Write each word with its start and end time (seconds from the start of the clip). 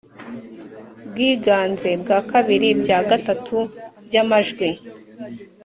bwiganze 1.09 1.89
bwa 2.01 2.17
bibiri 2.29 2.69
bya 2.81 2.99
gatatu 3.09 3.57
by 4.05 4.15
amajwi 4.21 4.67